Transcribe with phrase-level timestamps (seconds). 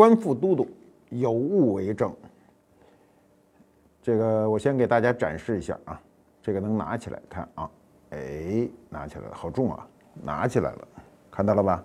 [0.00, 0.66] 官复都督，
[1.10, 2.10] 有物为证。
[4.00, 6.00] 这个我先给大家展示一下啊，
[6.40, 7.70] 这个能拿起来看啊，
[8.08, 9.86] 哎，拿起来了，好重啊，
[10.22, 10.78] 拿起来了，
[11.30, 11.84] 看到了吧？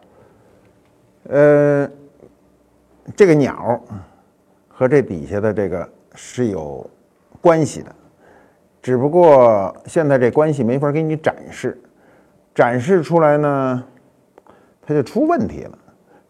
[1.28, 1.91] 呃，
[3.18, 3.84] 这个鸟
[4.70, 6.90] 和这底下的这个是有
[7.41, 7.94] 关系的，
[8.82, 11.77] 只不过现在这关系没法给你展示，
[12.54, 13.84] 展示出来呢，
[14.82, 15.77] 它就出问题了。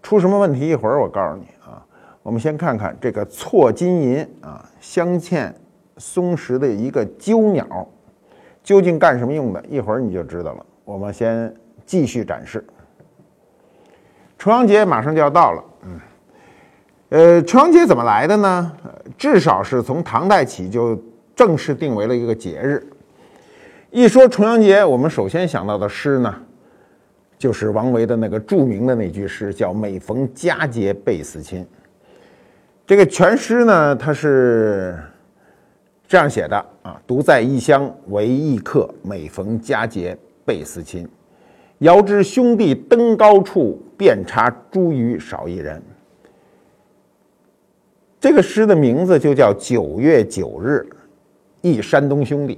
[0.01, 0.69] 出什么问题？
[0.69, 1.45] 一会儿我告诉你。
[2.25, 5.53] 我们先看看这个错金银啊，镶嵌
[5.97, 7.87] 松石的一个鸠鸟，
[8.63, 9.63] 究竟干什么用的？
[9.69, 10.65] 一会儿你就知道了。
[10.85, 11.53] 我们先
[11.85, 12.65] 继续展示。
[14.39, 15.99] 重阳节马上就要到了，嗯，
[17.09, 18.75] 呃，重阳节怎么来的呢？
[19.15, 20.99] 至少是从唐代起就
[21.35, 22.83] 正式定为了一个节日。
[23.91, 26.35] 一说重阳节，我们首先想到的诗呢，
[27.37, 31.63] 就是王维的那个著名的那句诗，叫“每逢佳节倍思亲”。
[32.87, 34.95] 这个全诗呢，它是
[36.07, 41.07] 这样写的啊：“独在异乡为异客，每逢佳节倍思亲。
[41.79, 45.81] 遥知兄弟登高处，遍插茱萸少一人。”
[48.21, 50.87] 这个诗的名字就叫《九月九日
[51.61, 52.53] 忆山东兄弟》。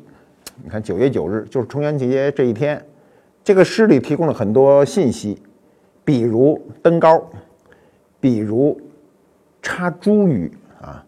[0.61, 2.85] 你看，九月九日就是重阳节这一天。
[3.45, 5.41] 这个诗里提供了很多信息，
[6.03, 7.25] 比如登高，
[8.19, 8.77] 比如。
[9.67, 10.49] 插茱萸
[10.81, 11.03] 啊，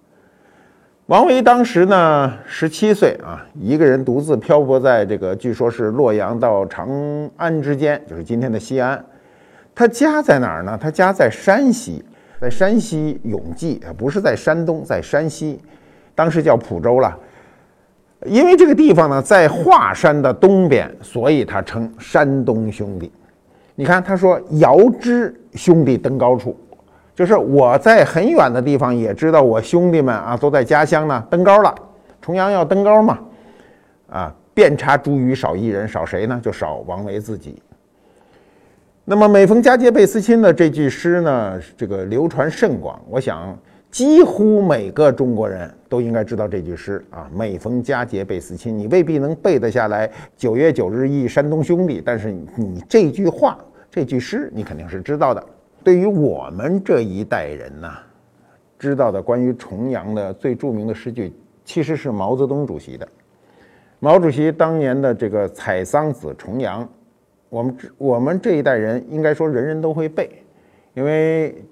[1.05, 6.89] 王维当时呢十七岁啊，一个人独自漂泊在这个据说是洛阳到长
[7.37, 9.01] 安之间，就是今天的西安。
[9.73, 10.77] 他家在哪儿呢？
[10.77, 12.03] 他家在山西，
[12.41, 15.61] 在山西永济啊，不是在山东，在山西，
[16.13, 17.17] 当时叫蒲州了。
[18.25, 23.09] 因为这个地方呢在华山的东边，所以他称山东兄弟。
[23.75, 26.59] 你看，他说遥知兄弟登高处。
[27.19, 31.75] 就是我在很远的地方也知道我兄弟们啊都在家乡呢登高了，
[32.21, 33.19] 重阳要登高嘛，
[34.09, 36.39] 啊，遍插茱萸少一人，少谁呢？
[36.41, 37.61] 就少王维自己。
[39.03, 43.53] 那么每逢佳节倍思亲的这句诗呢，这个流传甚广，我想
[43.91, 47.29] 几乎每个中国人都应该知道这句诗啊。
[47.35, 53.57] 每逢佳节倍思亲，你未必能背得下来“九月九日忆山东兄弟”，但是你这句话、
[53.91, 55.43] 这句诗，你肯定是知道的。
[55.89, 57.91] 对于我们这一代人呢，
[58.77, 61.33] 知道的关于重阳的最著名的诗句，
[61.65, 63.07] 其实是毛泽东主席的。
[63.97, 66.85] 毛主席当年的这个《采桑子·重阳》，
[67.49, 70.29] 我们我们这一代人应该说人人都会背，
[70.93, 71.65] 因为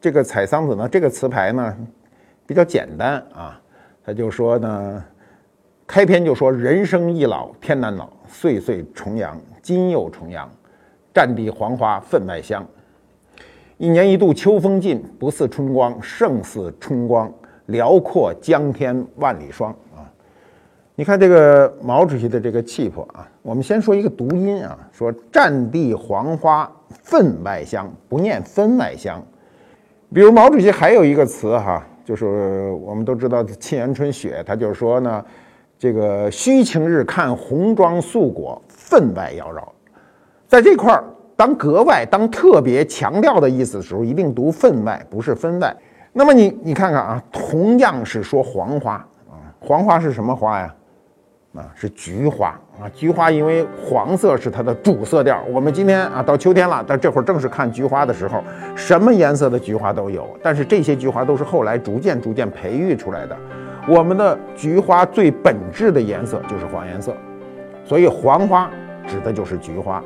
[0.00, 1.76] 这个采桑子呢，这个词牌呢
[2.46, 3.60] 比较简单啊，
[4.04, 5.04] 他就说呢，
[5.84, 10.48] 开篇就说“人生易老，天难老，岁岁重阳，今又重阳，
[11.12, 12.64] 战地黄花分外香。”
[13.76, 17.32] 一年一度秋风劲，不似春光，胜似春光。
[17.66, 20.04] 辽阔江天万里霜啊！
[20.94, 23.26] 你看这个毛主席的这个气魄啊。
[23.40, 29.20] 我们先说一个读音啊，说战地黄花分外香，不念分外香。
[30.12, 35.24] 比如毛主席还有一个词哈，就是我们都知道沁园春雪，他就是说呢，
[35.78, 39.62] 这个须晴日看红装素裹，分外妖娆。
[40.46, 41.04] 在这块儿。
[41.44, 45.76] 当格外、当特别强调的意思的时候，一定读分外，不是分外。
[46.10, 48.94] 那么你你看看啊，同样是说黄花
[49.28, 50.74] 啊，黄花是什么花呀？
[51.54, 52.88] 啊，是菊花啊。
[52.94, 55.44] 菊花因为黄色是它的主色调。
[55.52, 58.42] 我们今天啊，到秋天了，但这会儿正是看菊花的时候，
[58.74, 60.26] 什么颜色的菊花都有。
[60.42, 63.36] 但是这些菊花都是后来逐渐逐渐培育出来的。
[63.86, 67.14] 我们的菊花最本质的颜色就是黄颜色，
[67.84, 68.70] 所以黄花
[69.06, 70.02] 指的就是菊花，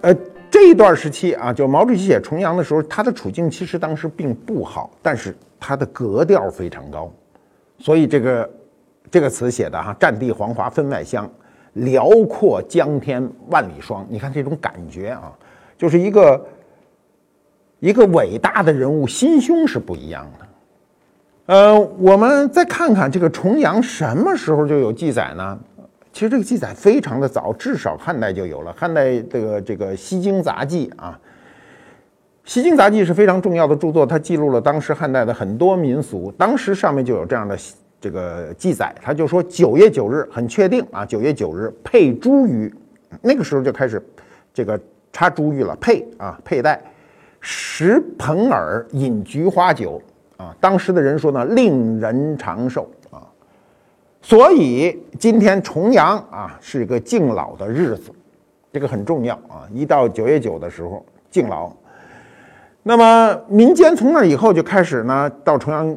[0.00, 0.16] 呃。
[0.50, 7.10] 这一段时期啊，就毛主席写重阳的时候，他的处境其实当时并不好，但是他的格调非常高，
[7.78, 8.50] 所以这个
[9.10, 11.30] 这个词写的哈，战地黄花分外香，
[11.74, 14.04] 辽阔江天万里霜。
[14.08, 15.32] 你看这种感觉啊，
[15.78, 16.46] 就是一个
[17.78, 20.46] 一个伟大的人物心胸是不一样的。
[21.46, 25.58] 呃，我们再看看这个重阳什么时候就有记载呢？
[26.12, 28.72] 其实这个记载非常的早，至少汉代就有了。
[28.76, 31.18] 汉代这个这个《西京杂记》啊，
[32.44, 36.32] 西京杂记》是非常重要的著作，它记录了当时汉代的很多民俗。
[36.36, 37.56] 当时上面就有这样的
[38.00, 42.72] 这个记载，他就说九月九日很确定啊，九月九日佩茱萸，
[43.22, 44.02] 那个时候就开始
[44.52, 44.78] 这个
[45.12, 46.82] 插茱萸了，佩啊佩戴，
[47.40, 50.02] 食蓬饵，饮菊花酒
[50.36, 50.54] 啊。
[50.60, 52.90] 当时的人说呢，令人长寿。
[54.22, 58.10] 所以今天重阳啊是一个敬老的日子，
[58.70, 59.64] 这个很重要啊。
[59.72, 61.72] 一到九月九的时候敬老。
[62.82, 65.96] 那么民间从那以后就开始呢，到重阳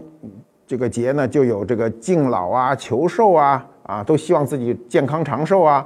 [0.66, 5.86] 这个节呢，就有这个敬老啊、求寿啊，啊，都希望自己健康长寿啊。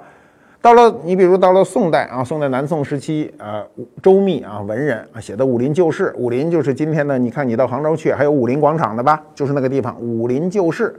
[0.62, 3.66] 到了你比如到了宋代啊，宋代南宋时期，呃，
[4.02, 10.96] 周密啊，文人啊写的《武林旧事》，武林就是今天的，你看你到杭州去，还有武林广场的吧，就是那个地方，《武林旧事》。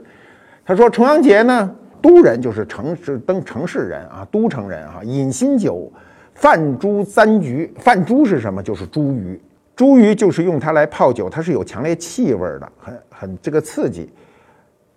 [0.69, 5.91] 他说重阳节呢，都人就是城市登城市人啊，都城人啊，饮新酒，
[6.35, 8.61] 泛珠簪菊，泛珠是什么？
[8.61, 9.39] 就是茱萸。
[9.75, 14.07] 茱萸就是用它来泡酒，它是有强烈气味的，很很这个刺激。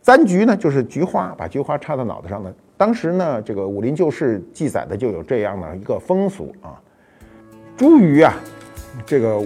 [0.03, 2.55] 簪菊呢，就是菊花，把菊花插到脑袋上的。
[2.77, 6.77] 当时呢，这个《武林旧事》记载的就有这样的一个风俗啊。
[7.79, 8.35] 茱萸啊，
[9.07, 9.43] 这个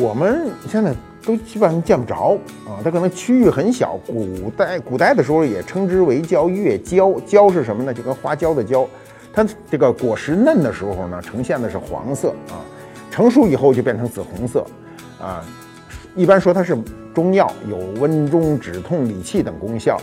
[0.00, 0.92] 我们现在
[1.22, 2.36] 都基本上见不着
[2.66, 3.98] 啊，它可能区域很小。
[4.06, 7.92] 古代古代的时候也称之为叫月椒，椒是什么呢？
[7.92, 8.86] 就跟花椒的椒，
[9.32, 12.60] 它这个果实嫩的时候呢，呈现的是黄色啊。
[13.10, 14.64] 成熟以后就变成紫红色，
[15.20, 15.44] 啊，
[16.14, 16.76] 一般说它是
[17.14, 20.00] 中药，有温中止痛、理气等功效。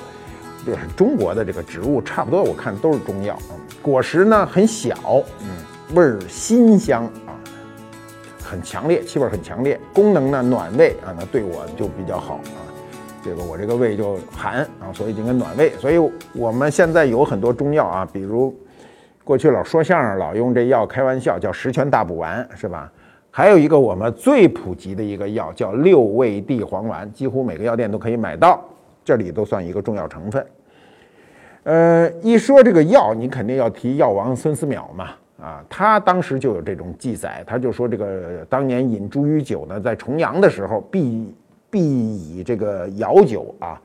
[0.66, 3.38] 就是中国的这个植物，差不多我看都是中药。
[3.84, 4.96] 果实呢很小，
[5.42, 7.08] 嗯，味儿辛香，
[8.46, 9.80] 很强烈，气味很强烈。
[9.94, 12.62] 功能呢暖胃啊，那对我就比较好啊。
[13.24, 15.72] 这个我这个胃就寒啊，所以就跟暖胃。
[15.80, 15.98] 所以
[16.34, 18.56] 我们现在有很多中药啊，比如
[19.24, 22.92] 过去老说相声老用这药开玩笑，叫十全大补丸，是吧？
[23.32, 28.64] 还有一个我们最普及的一个药叫六味地黄丸，几乎每个药店都可以买到，
[29.04, 30.48] 这里都算一个重要成分。
[31.64, 35.10] 呃，一说这个药，你肯定要提药王孙思邈嘛，
[35.46, 41.32] 啊，他当时就有这种记载，他就说这个当年饮茱萸酒呢，在重阳的时候必
[41.70, 43.80] 必以这个摇酒啊，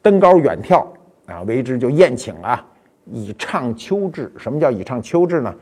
[0.00, 0.86] 登高远眺
[1.26, 2.64] 啊为之就宴请啊，
[3.04, 4.32] 以畅秋志。
[4.38, 5.54] 什么叫以畅秋志呢？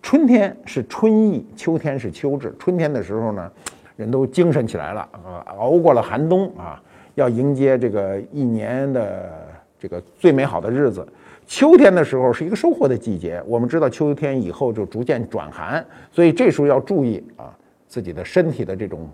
[0.00, 2.54] 春天是春意，秋天是秋至。
[2.58, 3.52] 春天的时候呢，
[3.96, 6.82] 人都精神起来了啊，熬过了寒冬啊，
[7.14, 9.30] 要迎接这个一年的
[9.78, 11.06] 这个最美好的日子。
[11.46, 17.54] 秋天的时候是一个收获的季节，我们知道秋天以后就逐渐转寒，所以这时候要注意啊
[17.86, 19.08] 自己的身体的这种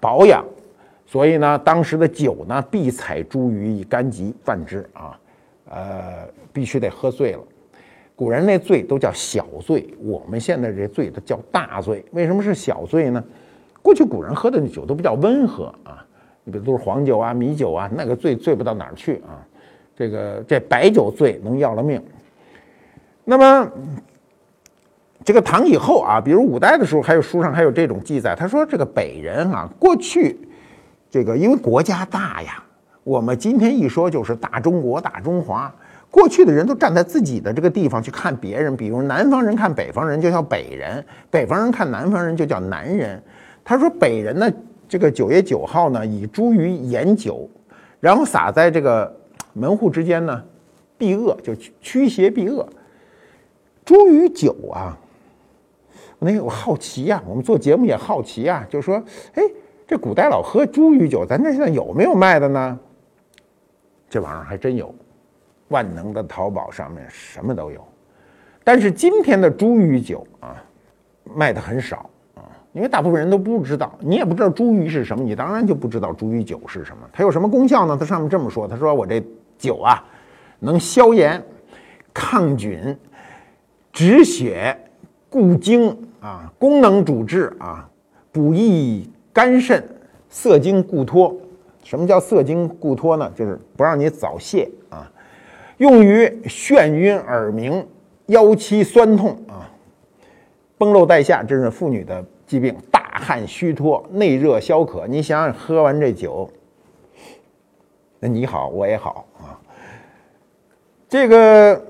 [0.00, 0.44] 保养。
[1.04, 5.18] 所以呢，当时的酒呢，必采茱萸以干疾饭之啊，
[5.68, 7.40] 呃，必须得喝醉了。
[8.16, 12.02] 古人那醉都叫小醉，我们现在这醉都叫大醉。
[12.12, 13.22] 为什么是小醉呢？
[13.82, 16.06] 过去古人喝的酒都比较温和啊，
[16.44, 19.44] 你比如都是黄酒啊、米酒啊，那个醉醉不到哪儿去啊。
[19.96, 22.02] 这个这白酒醉能要了命。
[23.24, 23.70] 那么
[25.24, 30.36] 这个唐以后啊，比如五代的时候，还有书上还有这种记载，他说这个北人啊，过去
[31.10, 32.62] 这个因为国家大呀，
[33.04, 35.72] 我们今天一说就是大中国、大中华。
[36.10, 43.22] 过去的人都站在自己的这个地方去看别人，比如南方人看北方人就叫北人，北方人看南方人就叫南人。
[43.64, 44.52] 他说北人呢，
[44.86, 47.48] 这个九月九号呢，以茱萸盐酒，
[47.98, 49.10] 然后撒在这个
[49.52, 50.42] 门户之间呢，
[50.96, 52.68] 避恶，就驱邪避恶。
[53.84, 54.96] 茱萸酒啊，
[56.18, 59.02] 那我好奇呀，我们做节目也好奇呀，就说，
[59.34, 59.42] 哎，
[59.86, 62.78] 这古代老喝茱萸酒，咱这现在有没有卖的呢？
[64.08, 64.94] 这玩意儿还真有。
[65.68, 67.82] 万能的淘宝上面什么都有，
[68.62, 70.62] 但是今天的茱萸酒啊，
[71.34, 72.44] 卖的很少啊，
[72.74, 77.08] 因为大部分人都不知道，你也不知道茱萸是什么，你当然就不知道茱萸酒是什么。
[77.10, 77.96] 它有什么功效呢？
[77.98, 79.24] 它上面这么说，他说我这
[79.62, 80.04] 酒啊，
[80.58, 81.40] 能消炎、
[82.12, 82.98] 抗菌、
[83.92, 84.76] 止血、
[85.30, 87.88] 固精啊，功能主治啊，
[88.32, 89.88] 补益肝肾、
[90.28, 91.34] 涩精固脱。
[91.84, 93.30] 什么叫涩精固脱呢？
[93.36, 95.08] 就是不让你早泄啊。
[95.78, 97.86] 用于眩晕、耳鸣、
[98.26, 99.70] 腰膝酸痛啊，
[100.76, 105.06] 崩漏带下，这是妇女的疾病；大汗虚脱、内热消渴。
[105.06, 106.50] 你想想，喝完这酒，
[108.24, 109.58] 那你好，我也好啊。
[111.08, 111.84] 这个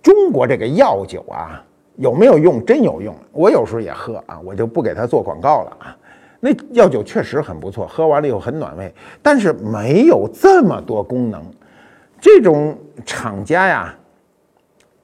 [0.00, 1.60] 中国这个药酒啊，
[1.96, 2.64] 有没有用？
[2.64, 3.12] 真有用。
[3.32, 5.98] 我有时候也喝啊，我就不给他做广告了啊。
[6.38, 11.42] 那药酒确实很不错，喝完了以后很暖胃，但是没有这么多功能。
[12.20, 13.92] 这种厂家呀，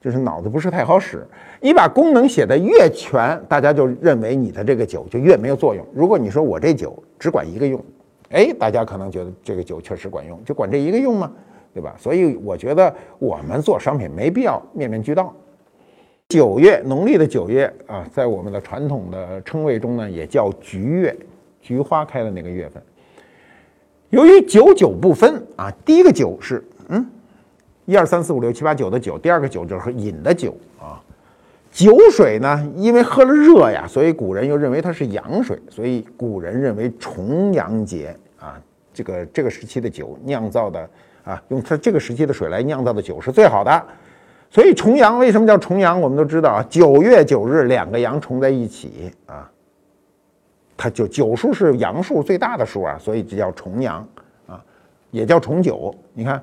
[0.00, 1.26] 就是脑子不是太好使。
[1.60, 5.84] 你把功能写的越全，大家就认为你的这个酒就越没有作用。
[5.92, 7.84] 如果你说我这酒只管一个用，
[8.30, 11.32] 哎，大家可能觉得这个酒确实管用，就管这一个用吗？
[11.72, 11.94] 对吧？
[11.98, 15.34] 所以我觉得我们做商品没必要面面俱到。
[16.28, 21.16] 九月，农历的九月啊，在我们的传统的称谓中呢，也叫菊月，
[21.60, 22.82] 菊花开的那个月份。
[24.10, 27.06] 由于九九不分啊，第一个九是嗯，
[27.84, 31.00] 一二三四五六七八九的九，第二个九就是饮的酒啊。
[31.76, 38.58] 酒水呢，因为喝了热呀，所以古人又认为它是阳水，所以古人认为重阳节啊，
[38.94, 40.88] 这个这个时期的酒酿造的
[41.22, 43.84] 啊，用它这个时期的水来酿造的酒是最好的。
[44.50, 46.00] 所以重阳为什么叫重阳？
[46.00, 49.46] 我们都知道啊，九月九日两个阳重在一起啊，
[50.78, 54.08] 它就九数是阳数最大的数啊，所以就叫重阳
[54.46, 54.64] 啊，
[55.10, 55.94] 也叫重九。
[56.14, 56.42] 你看，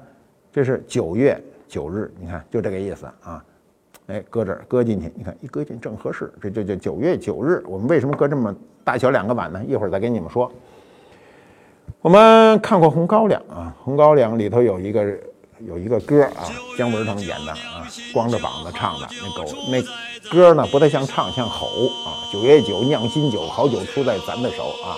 [0.52, 3.44] 这是九月九日，你看就这个意思啊。
[4.08, 6.32] 哎，搁这儿搁进去，你看一搁进正合适。
[6.42, 9.64] 这这这九月九日，我们为什么搁这么大小两个碗呢？
[9.68, 10.52] 一会儿再给你们说。
[12.02, 15.18] 我们看过《红高粱》啊，《红高粱》里头有一个。
[15.68, 16.44] 有一个歌啊，
[16.78, 21.68] 姜文他们演的啊，光着膀子唱的那狗那歌呢，不太像唱，像吼
[22.06, 22.28] 啊。
[22.34, 24.98] 九月九酿新酒，好酒出在咱的手啊。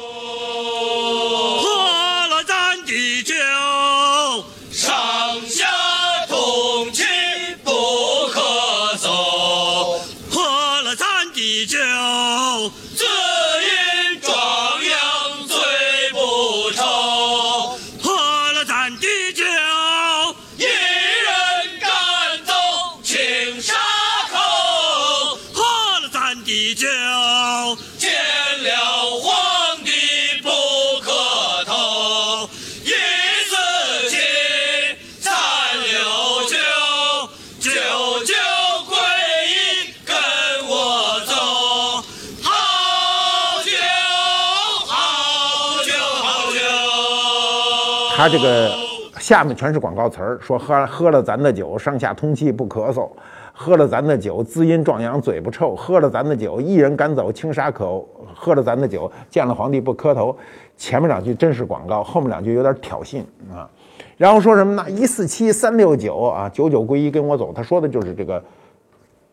[48.17, 48.71] 他这个
[49.19, 53.09] 下面全是广告词儿，说喝喝了咱的酒，上下通气不咳嗽；
[53.51, 60.33] 喝了咱的酒，滋阴壮阳嘴不臭；喝了咱的酒，一人赶走青沙口；喝了咱的酒，见了皇帝不磕头。
[60.77, 63.19] 前面两句真是广告，后面两句有点挑衅
[63.53, 63.69] 啊。
[64.15, 64.89] 然后说什么呢？
[64.89, 67.51] 一四七三六九啊，九九归一跟我走。
[67.53, 68.41] 他说的就是这个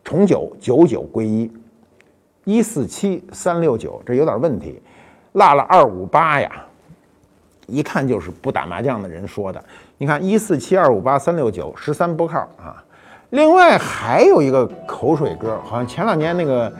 [0.03, 1.49] 重九九九归一，
[2.43, 4.81] 一四七三六九，这有点问题，
[5.31, 6.65] 落了二五八呀。
[7.67, 9.63] 一看就是不打麻将的人说的。
[9.97, 12.81] 你看一四七二五八三六九十三不靠啊。
[13.29, 16.71] 另外还有一个口水歌，好像前两年那个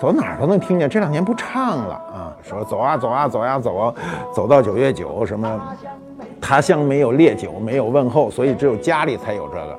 [0.00, 2.32] 走哪儿都能听见，这两年不唱了啊。
[2.42, 3.94] 说走啊走啊走呀走啊，
[4.34, 5.60] 走到九月九，什么
[6.40, 9.78] 他乡没有烈酒，没有问候，所以只有家里才有这个。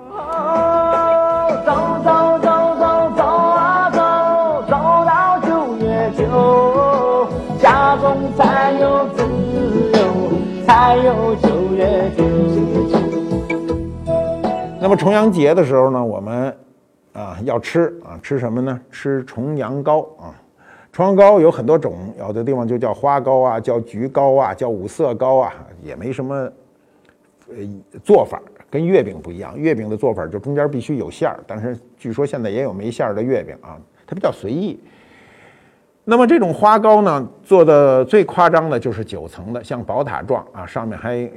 [10.96, 12.24] 才有九月九。
[14.80, 16.56] 那么重阳节的时候呢，我们
[17.12, 18.80] 啊要吃啊吃什么呢？
[18.90, 20.32] 吃重阳糕啊。
[20.94, 26.50] 重阳糕有很多种，有的地方就叫花糕啊，叫菊糕啊，叫五色糕啊，也没什么
[27.50, 27.56] 呃
[28.02, 29.60] 做法，跟月饼不一样。
[29.60, 34.80] 月饼的做法就中间必须有馅儿，但是据说现在也有没馅儿的月饼啊，它比较随意。
[36.08, 41.28] 那么这种花糕呢，做的最夸张的就是九层的，像宝塔状啊，上面还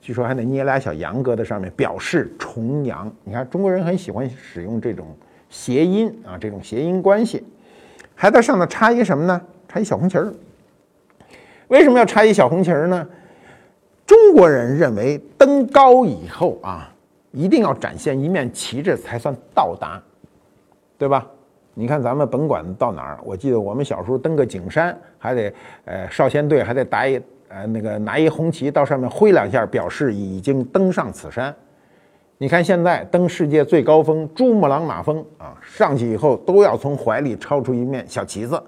[0.00, 3.12] 据说还得捏俩小羊搁在上面，表示重阳。
[3.22, 5.06] 你看中国人很喜欢使用这种
[5.50, 7.44] 谐音啊，这种谐音关系，
[8.14, 9.38] 还在上头插一个什么呢？
[9.68, 10.32] 插一小红旗儿。
[11.68, 13.06] 为什么要插一小红旗儿呢？
[14.06, 16.90] 中国人认为登高以后啊，
[17.30, 20.02] 一定要展现一面旗帜才算到达，
[20.96, 21.26] 对吧？
[21.78, 25.54] 你看咱们甭管到哪儿，我记得我们小时候登个景山，还得
[25.84, 31.54] 呃少先队还得打一呃那个拿一红旗到上面挥两下，表示已经登上此山。
[32.36, 38.60] 你看现在登世界最高峰珠穆朗玛峰啊，上去以后都要从怀里抄出一面小旗子，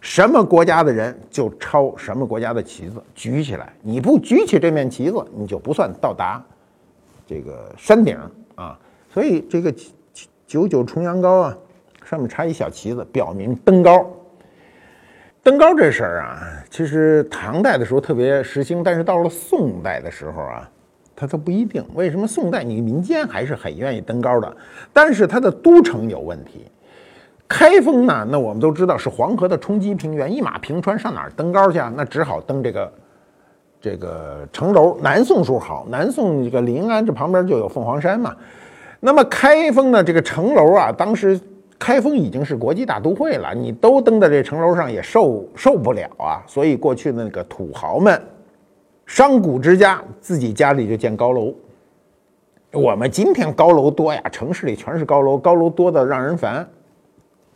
[0.00, 6.42] 什么国家的人就抄什么国家的旗子举起来，你不举起这面旗子，你就不算到达
[7.26, 8.18] 这个山顶
[8.54, 8.78] 啊。
[9.12, 9.70] 所以这个
[10.46, 11.58] 九九重阳糕啊。
[12.04, 14.06] 上面插一小旗子，表明登高。
[15.42, 20.70] 登高这事儿啊，其实唐代的时候特别时兴，但是到了宋代的时候啊，
[21.14, 21.84] 它都不一定。
[21.94, 24.56] 为什么宋代你民间还是很愿意登高的？
[24.92, 26.64] 但是它的都城有问题。
[27.46, 31.92] 开封呢，那我们都知道是黄河的冲积平原，一马平川，上哪儿登高去啊？
[31.94, 32.92] 那只好登这个
[33.82, 34.98] 这个城楼。
[35.02, 38.34] 南宋时候好，南宋这个临安这旁边就有凤凰山嘛。
[38.98, 41.38] 那么开封的这个城楼啊，当时
[41.78, 46.42] 开封已经是国际大都会了，你都登在这城楼上也受受不了啊。
[46.46, 48.20] 所以过去的那个土豪们，
[49.06, 51.54] 商贾之家自己家里就建高楼。
[52.72, 56.66] 我们今天高楼多呀，城市里全是高楼，高楼多的让人烦。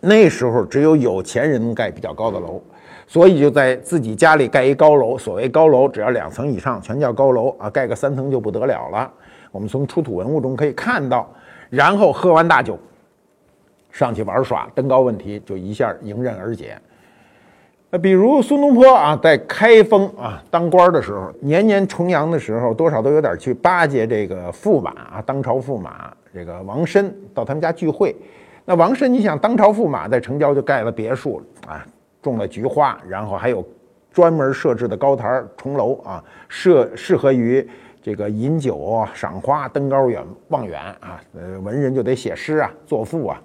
[0.01, 2.63] 那时候只有有钱人能盖比较高的楼，
[3.07, 5.19] 所以就在自己家里盖一高楼。
[5.19, 9.11] 所谓高楼，只要两层以上全叫高楼啊，盖个三层就不得了了。
[9.51, 11.29] 我们从出土文物中可以看到，
[11.69, 12.79] 然后喝完大酒，
[13.99, 16.78] 上去玩耍，登高问题就一下迎刃而解。
[17.90, 28.14] 那，比如苏东坡啊，在开封啊当官的时候，年年重阳的时候，多少都有点去巴结这个驸马啊，当朝驸马这个王申到他们家聚会。
[28.64, 31.85] 那王申，你想当朝驸马在城郊就盖了别墅啊，
[32.23, 33.67] 种了菊花，然后还有
[34.12, 37.69] 专门设置的高台重楼啊，设适合于
[38.00, 41.21] 这个饮酒、赏花、登高远望远啊。
[41.35, 43.43] 呃，文人就得写诗啊，作赋啊。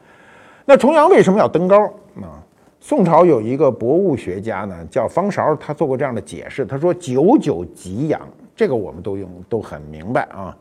[0.66, 1.84] 那重阳为什么要登高
[2.22, 2.42] 啊？
[2.80, 8.20] 宋朝有一个博物学家呢，叫方韶，他做过这样的解释，他说九九吉阳，
[8.56, 10.56] 这个我们都用都很明白啊，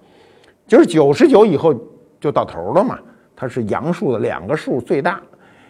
[0.66, 1.75] 就是九十九以后
[2.21, 2.99] 就到头了嘛。
[3.35, 5.21] 它是阳数的两个数最大，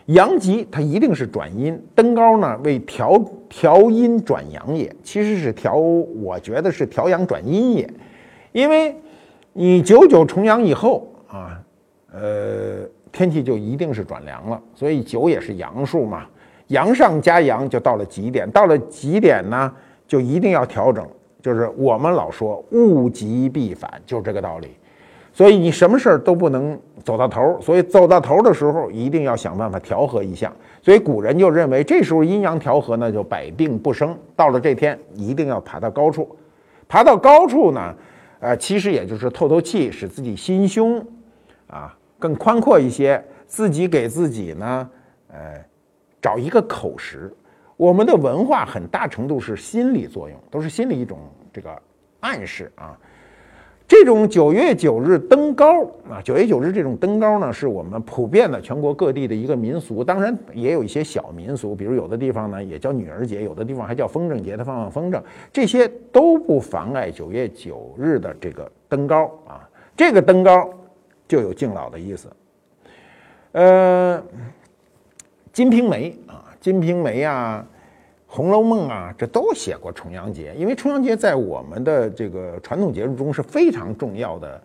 [0.06, 7.90] 阳极它一定是转阴，登高呢为调调阴转阳也，其实是调，我觉得是调阳转阴也，
[8.52, 8.94] 因为
[9.54, 11.58] 你九九重阳以后啊，
[12.12, 16.24] 呃，天气就一定是转凉了，所以九也是阳数嘛，
[16.68, 19.70] 阳上加阳就到了极点，到了极点呢
[20.08, 21.06] 就一定要调整，
[21.42, 24.68] 就是我们老说物极必反，就这个道理。
[25.34, 30.52] 所以你什么事儿都不能走到头，所以走到头的时候一定要想办法调和一下。
[30.82, 34.14] 所以古人就认为这时候阴阳调和呢，就百病不生。
[34.36, 36.36] 到了这天一定要爬到高处，
[36.86, 37.94] 爬到高处呢，
[38.40, 41.02] 呃，其实也就是透透气，使自己心胸
[41.66, 44.88] 啊更宽阔一些，自己给自己呢，
[45.32, 45.60] 呃，
[46.20, 47.28] 找一个口实。
[47.76, 51.18] 我们的文化很大程度是心理作用，都是心理一种
[51.52, 51.76] 这个
[52.20, 52.96] 暗示啊。
[53.88, 60.04] 这种九月九日登高啊，九月九日这种登高呢，是我们普遍的全国各地的一个民俗。
[60.04, 65.20] 当然也有一些小民俗，比如有的地方呢也叫女儿节，有的地方还叫风筝节，它放放风筝，
[65.52, 69.68] 这些都不妨碍九月九日的这个登高啊。
[69.96, 70.70] 这个登高
[71.26, 72.28] 就有敬老的意思。
[73.52, 74.18] 呃，
[75.52, 77.66] 《金瓶梅》啊，《金瓶梅》啊。
[78.34, 84.62] 《红楼梦》啊，这都写过重阳节，因为重阳节在我们的这个传统节日中是非常重要的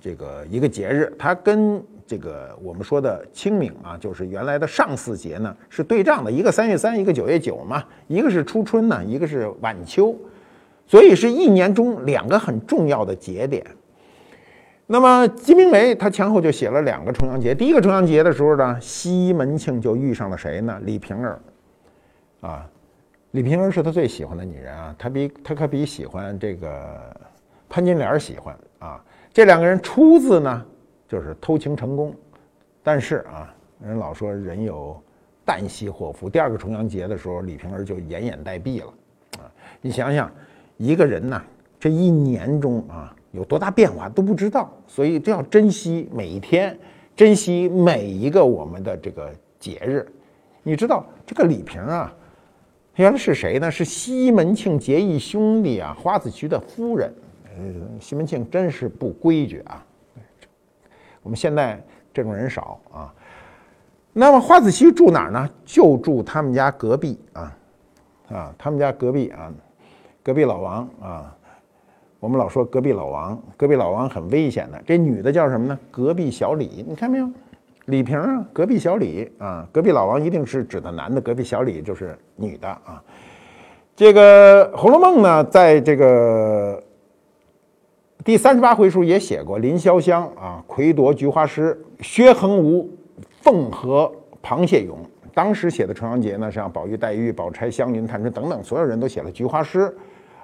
[0.00, 10.12] 这个一个节日，它跟这个我们说的清明啊，就是原来的上巳节呢是对仗的，一个三月三，一个九月九嘛，一个是初春呢，一个是晚秋，
[10.84, 13.64] 所以是一年中两个很重要的节点。
[14.86, 20.78] 那么金瓶梅它前后就写了两个重阳节，第一个重阳节的时候呢，西门庆就遇上了谁呢？
[20.84, 21.40] 李瓶儿，
[22.40, 22.70] 啊。
[23.30, 27.16] 李瓶儿是他最喜欢的女人啊，他比他可比喜欢这个
[27.68, 29.02] 潘金莲喜欢啊。
[29.32, 30.64] 这两个人初次呢
[31.08, 32.14] 就是偷情成功，
[32.80, 34.96] 但是啊，人老说人有
[35.44, 36.30] 旦夕祸福。
[36.30, 38.94] 第二个重阳节的时候，李瓶儿就奄奄待毙了
[39.38, 39.50] 啊。
[39.80, 40.30] 你想想，
[40.76, 41.42] 一个人呐，
[41.80, 46.78] 这一年中啊有多大变化都不知道，所以都要珍惜每一天，
[47.16, 50.06] 珍惜每一个我们的这个节日。
[50.62, 52.14] 你知道这个李瓶啊？
[52.94, 53.68] 原来是谁呢？
[53.68, 57.12] 是西门庆结义兄弟啊，花子虚的夫人。
[57.44, 57.62] 呃，
[58.00, 59.84] 西门庆真是不规矩啊。
[61.24, 63.12] 我们现在这种人少啊。
[64.12, 65.50] 那么花子虚住哪儿呢？
[65.64, 67.58] 就住他们家隔壁啊，
[68.28, 69.52] 啊，他们家隔壁啊，
[70.22, 71.36] 隔壁老王啊。
[72.24, 74.82] 我们老说隔壁老王，隔壁老王很危险的。
[74.86, 75.78] 这女的叫什么呢？
[75.90, 77.28] 隔壁小李，你看没有？
[77.84, 83.04] 李瓶啊，隔壁小李啊，隔壁老王一定是指的男的，隔壁小李就是女的啊。
[83.94, 86.82] 这个《红楼梦》呢，在这个
[88.24, 92.88] 第三十八回书也写过林潇湘啊，魁夺菊花诗，薛恒芜
[93.42, 94.10] 凤和
[94.42, 94.96] 螃蟹咏。
[95.34, 99.94] 当时写的重阳节呢，像宝玉、黛玉、宝钗、香菱、探春等等，所有人都写了菊花诗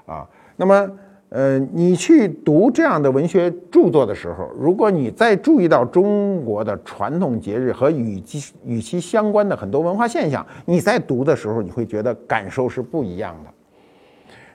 [0.05, 0.29] 啊。
[0.57, 0.87] 那么。
[1.31, 13.51] 呃，你去读这样的文学著作的时候，如果你再注意到中国的传统节日和与其与其相关的很多文化现象，你在读的时候，你会觉得感受是不一样的。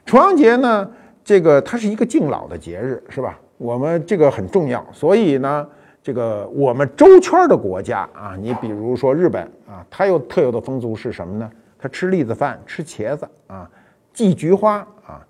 [0.05, 0.91] 重阳节呢，
[1.23, 3.39] 这个它是一个敬老的节日，是吧？
[3.57, 5.65] 我们这个很重要，所以呢，
[6.03, 11.49] 这个我们周圈的国家啊，你比如说日本啊，它有特有的风俗是什么呢？
[11.79, 13.69] 它吃栗子饭，吃茄子啊，
[14.11, 15.25] 祭菊花啊。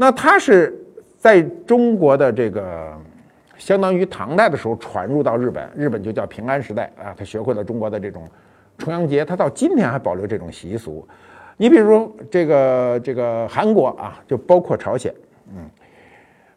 [0.00, 0.78] 那它是
[1.18, 2.96] 在中国的这个
[3.58, 7.12] 相当于唐代的时候传入到日本，日本就叫平安时代啊。
[7.18, 8.26] 他学会了中国的这种
[8.78, 11.06] 重阳节，他到今天还保留这种习俗。
[11.56, 15.12] 你比如说这个这个韩国啊，就包括朝鲜，
[15.52, 15.70] 嗯，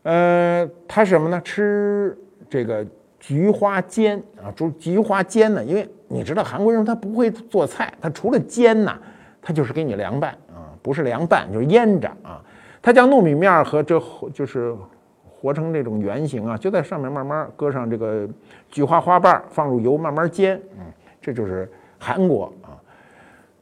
[0.04, 1.42] 呃，他什么呢？
[1.44, 2.16] 吃
[2.48, 2.86] 这个
[3.20, 8.96] 菊花煎啊，煮菊花煎呢，因为你知道韩国人他不会做菜，他除了煎呐，
[9.42, 12.40] 他就是给你凉拌啊，不是凉拌就是腌着啊。
[12.82, 14.02] 他将糯米面和这
[14.34, 14.76] 就是
[15.24, 18.28] 和成这种圆形啊，就在上面慢慢搁上这个
[18.70, 20.86] 菊花花瓣，放入油慢慢煎，嗯，
[21.22, 22.76] 这就是韩国啊。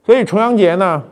[0.04, 1.04] 所以重阳节呢。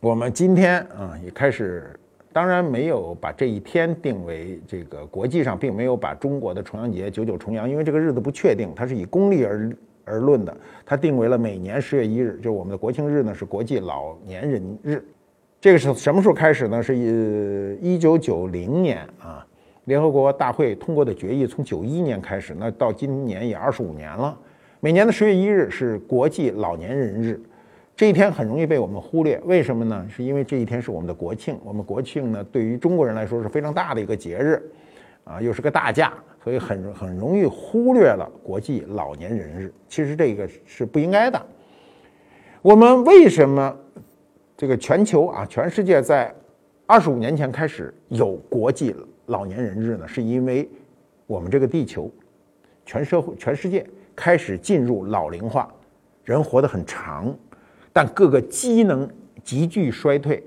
[0.00, 1.98] 我们今天啊也开始，
[2.30, 9.72] 当然没有把这一天定为这个国际上，并没有把中国的重阳节九九重阳，因为这个日子不确定，它是以公历而
[10.04, 15.02] 而论的，它定为了每年十月一日，就是我们的国庆日呢是国际老年人日。
[15.64, 16.82] 这个是什么时候开始呢？
[16.82, 19.42] 是一一九九零年啊，
[19.84, 24.38] 联合国大会通过的决议，从九一年开始，那到今年也二十五年了，
[24.80, 27.40] 每年的十月一日是国际老年人日。
[27.96, 30.06] 这一天很容易被我们忽略，为什么呢？
[30.14, 34.62] 是因为这一天是我们的国庆，我们国庆呢对于中国人来说是非常大的一个节日，
[35.24, 39.72] 啊，又是个大假，所以很很容易忽略了国际老年人日。
[39.88, 41.40] 其实这个是不应该的。
[42.60, 43.74] 我们为什么
[44.56, 46.32] 这个全球啊，全世界在
[46.86, 48.94] 二十五年前开始有国际
[49.26, 50.06] 老年人日呢？
[50.06, 50.68] 是因为
[51.26, 52.10] 我们这个地球，
[52.86, 55.68] 全社会、全世界开始进入老龄化，
[56.22, 57.34] 人活得很长。
[57.92, 59.08] 但各个机能
[59.42, 60.42] 急剧衰退，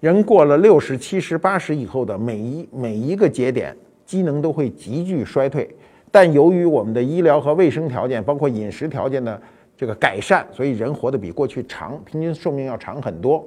[0.00, 5.68] 人过了六十七十八十以后的每一每一个节点，机能都会急剧衰退。
[6.10, 9.40] 但由于我们的医疗和卫生条件，包括饮食条件的
[9.78, 13.46] 这个改善，所以人活得比过去长，平均寿命要长很多。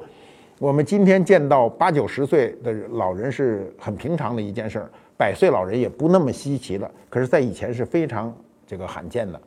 [0.60, 6.90] 我们今天见到八九十岁的老人是很平常的一件事儿，百岁老人也不那么稀奇了。
[7.10, 8.34] 可是，在以前是非常
[8.66, 9.42] 这个罕见的。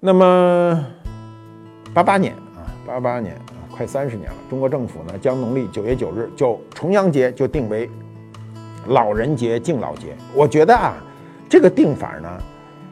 [0.00, 0.86] 那么，
[1.94, 2.66] 八八年啊。
[2.84, 4.36] 八八年啊，快三十年了。
[4.50, 7.88] 中国政府呢，将农历九月九日就重阳节就定为
[8.86, 10.16] 老人节、敬老节。
[10.34, 10.96] 我觉得啊，
[11.48, 12.42] 这个定法呢，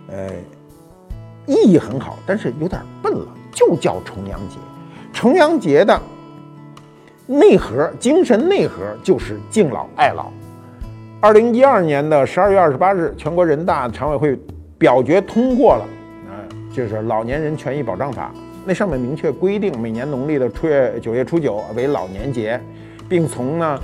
[0.09, 0.31] 呃，
[1.47, 3.27] 意义很好，但是有点笨了。
[3.53, 4.57] 就叫重阳节，
[5.15, 5.99] 重阳节的
[7.27, 10.31] 内核、精神内核就是敬老爱老。
[11.23, 14.39] 二零一二年的十二月二十八日，全国人大常委会
[14.77, 15.85] 表决通过了
[16.29, 16.37] 啊，
[16.71, 18.31] 就是《老年人权益保障法》。
[18.67, 22.61] 那上面明确规定，每年农历的初月九月初九为老年节，
[23.09, 23.81] 并从呢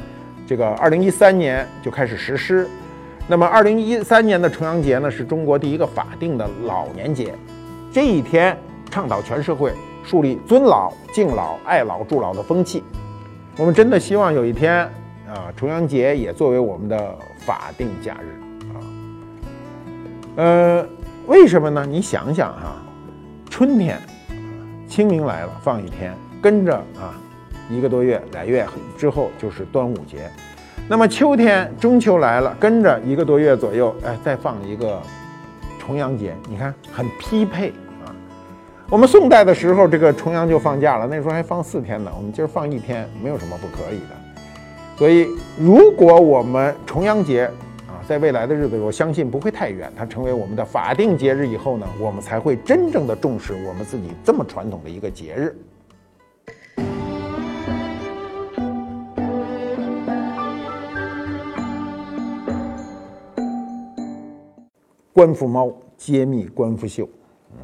[0.46, 2.68] 这个二零一三年就开始实施。
[3.28, 7.34] 那么二零一三年的重阳节呢，是中国第一个法定的老年节。
[7.92, 8.56] 这一天
[8.90, 9.72] 倡导全社会
[10.04, 12.82] 树立尊老、敬老、爱老、助老的风气。
[13.56, 14.80] 我们真的希望有一天
[15.28, 18.40] 啊，重阳节也作为我们的法定假日
[18.72, 18.76] 啊。
[20.36, 20.86] 呃，
[21.26, 21.86] 为什么呢？
[21.86, 22.76] 你想想哈，
[23.48, 24.00] 春天。
[24.88, 27.16] 清明来了，放一天，跟着啊，
[27.70, 28.66] 一个多月、俩月
[28.98, 30.30] 之后就是端午节。
[30.88, 35.00] 那么秋天中秋来了，跟着一个多月左右，哎，再放一个
[35.78, 36.34] 重阳节。
[36.50, 37.68] 你看，很匹配
[38.04, 38.12] 啊。
[38.90, 42.12] 我们宋代的时候，这个重阳就放假了，那时候还放四天呢。
[42.14, 44.16] 我们今儿放一天，没有什么不可以的。
[44.98, 47.44] 所以，如果我们重阳节
[47.86, 49.90] 啊，在未来的日子，我相信不会太远。
[49.96, 55.56] 它成为我们的法定节日以后呢，我们才会真正的重视我们自己这么传统的一个节日。
[65.12, 67.08] 官复猫揭秘官复秀，
[67.52, 67.58] 嗯，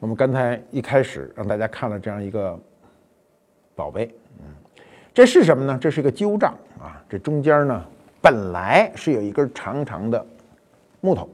[0.00, 2.58] 我们刚才一开始让大家看了这样一个
[3.74, 4.46] 宝贝，嗯，
[5.12, 5.78] 这是什么呢？
[5.80, 7.84] 这是一个鸠杖啊，这中间呢。
[8.20, 10.26] 本来是有一根长长的
[11.02, 11.28] 木头，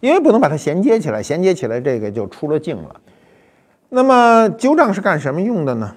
[0.00, 3.00] 因为不能把它衔接起来，衔接起来这个就出了镜了。
[3.88, 5.94] 那么鸠杖是干什么用的呢？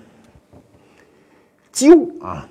[1.72, 2.48] 鸠啊，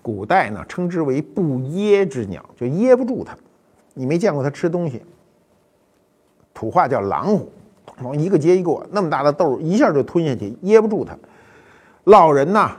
[0.00, 3.36] 古代呢称之为不噎之鸟，就噎不住它。
[3.92, 5.02] 你没见过它吃东西，
[6.58, 7.52] 土话叫狼虎，
[8.02, 11.16] 往一个接一个，那么大的豆一下就吞下去，噎不住它。
[12.02, 12.72] 老人呐，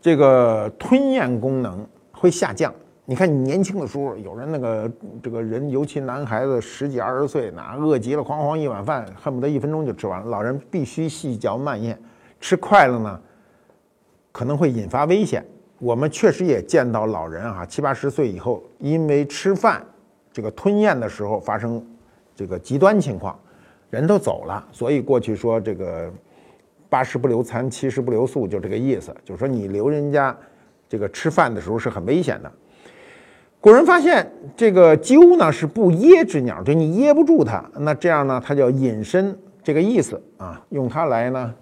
[0.00, 2.72] 这个吞咽功能会下降。
[3.04, 4.88] 你看，你年轻的时候，有人那个
[5.20, 10.26] 这个人，尤其男孩子十几二十岁，那饿极了，哐哐一碗饭，恨不得一分钟就吃完了。
[10.28, 11.98] 老人必须细嚼慢咽，
[12.38, 13.20] 吃快了呢，
[14.30, 15.44] 可能会引发危险。
[15.80, 19.84] 我们确实也见到老人啊，七八十岁以后，因为吃饭
[20.32, 21.84] 这个吞咽的时候发生
[22.38, 23.36] 这个极端情况，
[23.90, 24.64] 人都走了。
[24.70, 26.08] 所以过去说这个
[26.88, 30.36] 八十不留餐，七十不留宿，就这个意思，就是说你留人家
[30.88, 32.52] 这个吃饭的时候是很危险的。
[33.60, 41.52] 古人发现这个鸠呢是不噎之鸟，就你噎不住它，那这样呢，它叫隐身这个意思啊，用它来呢，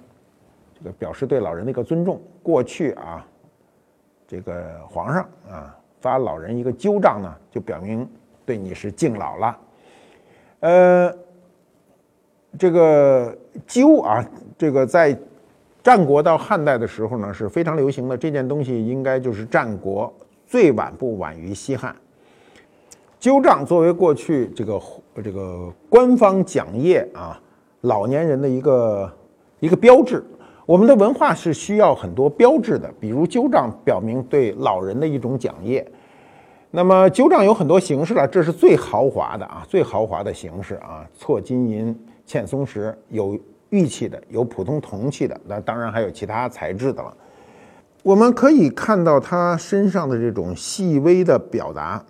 [0.79, 2.21] 这个表示对老人的一个尊重。
[2.43, 3.27] 过去啊，
[4.29, 8.07] 这个皇上啊发老人一个鸠杖呢，就表明
[8.45, 9.59] 对你是敬老了。
[10.61, 11.13] 呃，
[12.59, 14.25] 这个鸠啊，
[14.57, 15.17] 这个在
[15.83, 18.17] 战国到汉代的时候呢是非常流行的。
[18.17, 20.13] 这件东西应该就是战国。
[20.47, 21.95] 最晚不晚于西汉。
[23.19, 24.81] 鸠杖作为过去这个
[25.25, 27.41] 这个官方讲业啊，
[27.81, 29.13] 老年人的一个
[29.59, 30.25] 一个标志。
[30.65, 35.87] 我们的文化是需要很多标志的，比如鸠杖表明对老人的一种讲业。
[36.77, 43.35] 那么鸠杖有很多形式了，这是最豪华的啊，最豪华的形式啊，错金银嵌松石，有
[43.71, 47.17] 玉器的，有普通铜器的，那当然还有其他材质的了。
[48.03, 52.05] 我们可以看到他身上的这种细微的表达，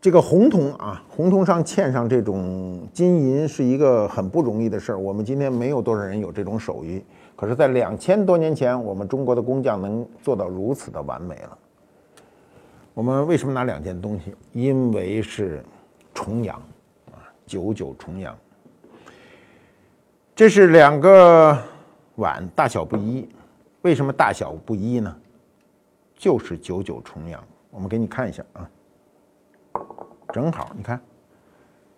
[0.00, 4.98] 这个红铜啊，红铜上嵌上这种金银是一个很不容易的事儿。
[4.98, 7.04] 我们今天没有多少人有这种手艺，
[7.36, 11.58] 可是，在两千多年前，我们中国的工匠能做到如此的完美了。
[12.94, 14.34] 我们为什么拿两件东西？
[14.52, 15.64] 因为是
[16.12, 16.56] 重阳
[17.12, 18.36] 啊，九九重阳。
[20.34, 21.56] 这是两个
[22.16, 23.28] 碗，大小不一。
[23.82, 25.16] 为什么大小不一呢？
[26.16, 27.42] 就是九九重阳。
[27.70, 28.68] 我们给你看一下啊，
[30.32, 31.00] 正好你看，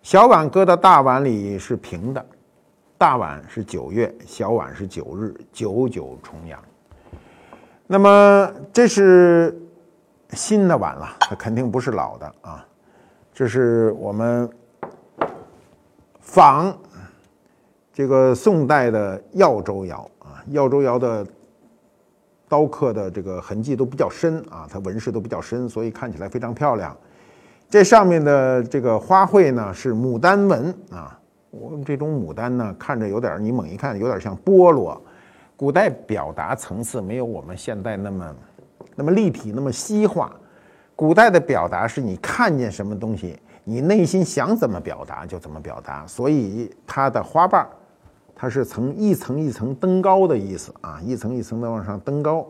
[0.03, 2.25] 小碗搁到大碗里是平的，
[2.97, 6.63] 大碗是九月，小碗是九日，九九重阳。
[7.87, 9.59] 那么这是
[10.35, 12.65] 新的碗了，它肯定不是老的啊。
[13.33, 14.49] 这是我们
[16.19, 16.75] 仿
[17.93, 21.25] 这个宋代的耀州窑啊，耀州窑的。
[22.49, 26.95] 刀刻的这个痕迹都比较深啊，它纹饰都比较深，所以看起来非常漂亮。
[27.67, 31.19] 这上面的这个花卉呢是牡丹纹啊，
[31.49, 35.01] 我们这种牡丹呢看着有点，你猛一看有点像菠萝。
[35.57, 38.35] 古代表达层次没有我们现在那么
[38.95, 40.33] 那么立体，那么西化。
[40.95, 47.69] 古代的表达是你看见什么东西，你内心想怎么表达就怎么表达，所以它的花瓣儿。
[48.35, 52.45] 它是层一层一层登高的意思啊，一层一层的往上登高。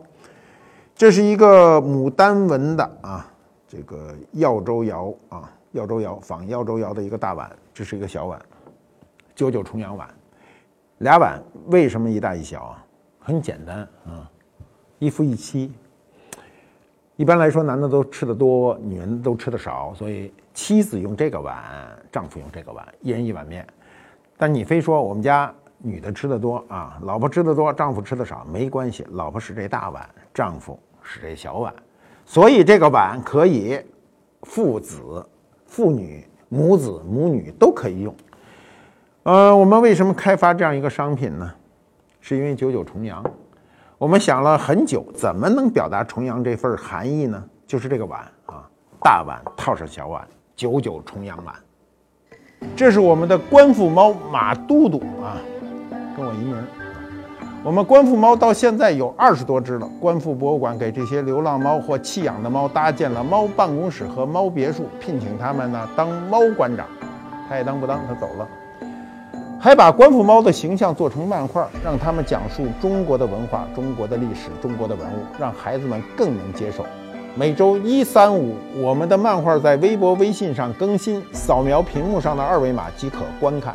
[0.94, 3.26] 这是一个牡丹纹的啊，
[3.68, 8.40] 这个耀州窑啊，耀州窑仿耀州窑的一个大碗，这是一个小碗，
[9.34, 10.08] 九九重阳碗。
[10.98, 12.84] 俩碗为什么一大一小啊？
[13.20, 14.28] 很简单啊，
[14.98, 15.72] 一夫一妻。
[17.16, 21.56] 一般来说，男的都吃的多，女人都吃的少，所以妻子用这个碗，
[22.10, 23.66] 丈夫用这个碗，一人一碗面。
[24.36, 25.52] 但你非说我们家。
[25.86, 29.06] 女的吃的多啊，老婆吃的多，丈夫吃的少，没关系。
[29.10, 31.74] 老婆使这大碗，丈夫使这小碗，
[32.24, 33.78] 所以这个碗可以
[34.44, 35.22] 父子、
[35.66, 38.14] 父女、母子、母女都可以用。
[39.24, 41.52] 呃，我们为什么开发这样一个商品呢？
[42.22, 43.22] 是因为九九重阳，
[44.04, 47.42] 我们想了很久，怎么能表达重阳这份含义呢？
[47.66, 48.68] 就是这个碗啊，
[49.00, 50.22] 大碗套上小碗，
[50.54, 51.54] 九九重阳碗。
[52.76, 55.40] 这是我们的官府猫马都督啊。
[56.14, 56.54] 跟我一名。
[57.64, 59.88] 我们官府猫到现在有二十多只了。
[59.98, 66.86] 官府博物馆给这些流浪猫或弃养的猫搭建了猫办公室和猫别墅，聘请他们呢当猫馆长。
[67.48, 68.46] 他也当不当，他走了。
[69.64, 76.84] 还把官府猫的形象做成漫画，让他们讲述中国的文化、中国的历史、中国的文物，让孩子们更能接受。
[77.34, 83.74] 每周一、三、五，我们的漫画在微博、微信上更新，扫描屏幕上的二维码即可观看。